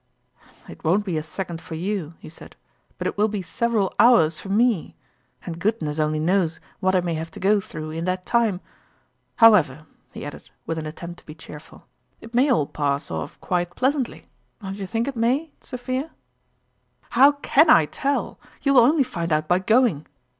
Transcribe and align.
"It 0.67 0.83
won't 0.83 1.05
be 1.05 1.15
a 1.19 1.21
second 1.21 1.61
for 1.61 1.75
you," 1.75 2.15
he 2.17 2.27
said," 2.27 2.55
but 2.97 3.05
it 3.05 3.19
will 3.19 3.27
be 3.27 3.43
several 3.43 3.93
hours 3.99 4.39
for 4.39 4.49
me; 4.49 4.95
and 5.45 5.59
goodness 5.59 5.99
only 5.99 6.17
knows 6.17 6.59
what 6.79 6.95
I 6.95 7.01
may 7.01 7.13
have 7.13 7.29
to 7.29 7.39
go 7.39 7.59
through 7.59 7.91
in 7.91 8.05
the 8.05 8.17
time! 8.17 8.61
However," 9.35 9.85
he 10.11 10.25
added, 10.25 10.49
with 10.65 10.79
an 10.79 10.87
attempt 10.87 11.19
to 11.19 11.25
be 11.27 11.35
cheerful," 11.35 11.85
it 12.19 12.33
may 12.33 12.49
all 12.51 12.65
pass 12.65 13.11
off 13.11 13.39
quite 13.41 13.75
pleasantly 13.75 14.25
don't 14.59 14.77
you 14.77 14.87
think 14.87 15.07
it 15.07 15.15
may, 15.15 15.51
Sophia?"" 15.61 16.09
How 17.11 17.33
can 17.33 17.69
I 17.69 17.85
tell? 17.85 18.39
You 18.63 18.73
will 18.73 18.85
only 18.87 19.03
find 19.03 19.31
out 19.31 19.47
by 19.47 19.59
going." 19.59 20.07